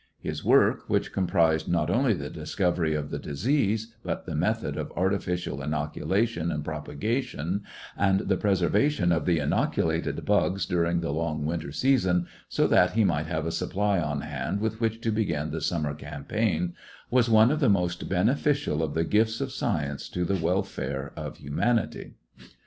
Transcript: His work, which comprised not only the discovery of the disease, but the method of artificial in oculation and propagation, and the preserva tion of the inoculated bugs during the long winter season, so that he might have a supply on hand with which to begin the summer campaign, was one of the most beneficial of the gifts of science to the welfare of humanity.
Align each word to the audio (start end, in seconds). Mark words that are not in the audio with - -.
His 0.19 0.43
work, 0.43 0.89
which 0.89 1.11
comprised 1.13 1.69
not 1.71 1.91
only 1.91 2.15
the 2.15 2.31
discovery 2.31 2.95
of 2.95 3.11
the 3.11 3.19
disease, 3.19 3.93
but 4.03 4.25
the 4.25 4.33
method 4.33 4.75
of 4.75 4.91
artificial 4.95 5.61
in 5.61 5.75
oculation 5.75 6.49
and 6.49 6.65
propagation, 6.65 7.61
and 7.95 8.21
the 8.21 8.35
preserva 8.35 8.89
tion 8.89 9.11
of 9.11 9.27
the 9.27 9.37
inoculated 9.37 10.25
bugs 10.25 10.65
during 10.65 11.01
the 11.01 11.11
long 11.11 11.45
winter 11.45 11.71
season, 11.71 12.25
so 12.49 12.65
that 12.65 12.93
he 12.93 13.03
might 13.03 13.27
have 13.27 13.45
a 13.45 13.51
supply 13.51 13.99
on 13.99 14.21
hand 14.21 14.59
with 14.59 14.81
which 14.81 15.01
to 15.01 15.11
begin 15.11 15.51
the 15.51 15.61
summer 15.61 15.93
campaign, 15.93 16.73
was 17.11 17.29
one 17.29 17.51
of 17.51 17.59
the 17.59 17.69
most 17.69 18.09
beneficial 18.09 18.81
of 18.81 18.95
the 18.95 19.03
gifts 19.03 19.39
of 19.39 19.51
science 19.51 20.09
to 20.09 20.25
the 20.25 20.43
welfare 20.43 21.13
of 21.15 21.37
humanity. 21.37 22.15